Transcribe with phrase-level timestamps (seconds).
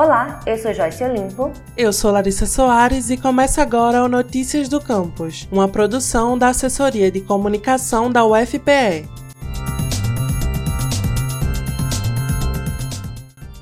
[0.00, 1.52] Olá, eu sou Joyce Olimpo.
[1.76, 7.10] Eu sou Larissa Soares e começa agora o Notícias do Campus, uma produção da Assessoria
[7.10, 9.06] de Comunicação da UFPE.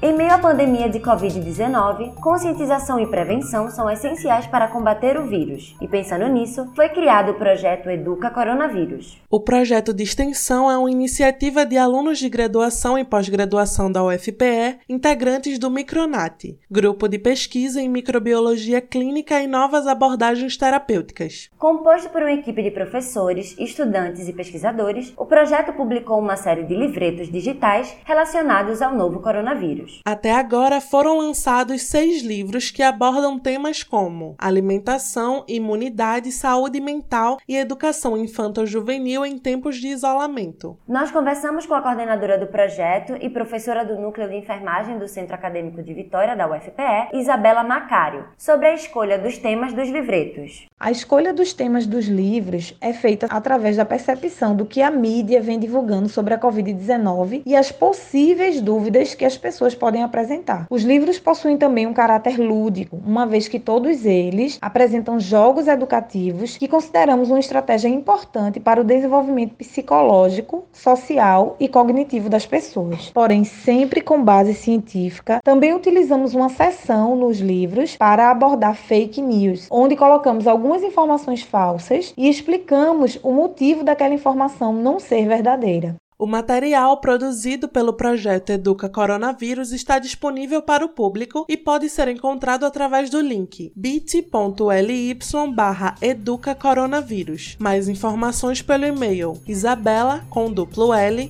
[0.08, 5.76] Em meio à pandemia de Covid-19, conscientização e prevenção são essenciais para combater o vírus.
[5.82, 9.20] E pensando nisso, foi criado o projeto Educa Coronavírus.
[9.28, 14.78] O projeto de extensão é uma iniciativa de alunos de graduação e pós-graduação da UFPE,
[14.88, 21.50] integrantes do Micronat, grupo de pesquisa em microbiologia clínica e novas abordagens terapêuticas.
[21.58, 26.74] Composto por uma equipe de professores, estudantes e pesquisadores, o projeto publicou uma série de
[26.74, 29.97] livretos digitais relacionados ao novo coronavírus.
[30.04, 37.56] Até agora foram lançados seis livros que abordam temas como alimentação, imunidade, saúde mental e
[37.56, 40.78] educação infanto-juvenil em tempos de isolamento.
[40.86, 45.34] Nós conversamos com a coordenadora do projeto e professora do Núcleo de Enfermagem do Centro
[45.34, 50.67] Acadêmico de Vitória, da UFPE, Isabela Macário, sobre a escolha dos temas dos livretos.
[50.80, 55.40] A escolha dos temas dos livros é feita através da percepção do que a mídia
[55.40, 60.68] vem divulgando sobre a Covid-19 e as possíveis dúvidas que as pessoas podem apresentar.
[60.70, 66.56] Os livros possuem também um caráter lúdico, uma vez que todos eles apresentam jogos educativos
[66.56, 73.10] que consideramos uma estratégia importante para o desenvolvimento psicológico, social e cognitivo das pessoas.
[73.10, 79.66] Porém, sempre com base científica, também utilizamos uma seção nos livros para abordar fake news,
[79.72, 85.96] onde colocamos algumas informações falsas e explicamos o motivo daquela informação não ser verdadeira.
[86.18, 92.08] O material produzido pelo projeto Educa Coronavírus está disponível para o público e pode ser
[92.08, 95.16] encontrado através do link bit.ly
[95.54, 97.56] barra Educa Coronavírus.
[97.58, 100.52] Mais informações pelo e-mail isabela com